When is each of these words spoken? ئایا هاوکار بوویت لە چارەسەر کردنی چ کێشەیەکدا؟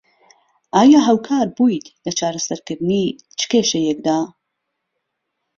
ئایا 0.75 0.99
هاوکار 1.07 1.47
بوویت 1.57 1.85
لە 2.05 2.11
چارەسەر 2.19 2.59
کردنی 2.67 3.05
چ 3.39 3.41
کێشەیەکدا؟ 3.51 4.19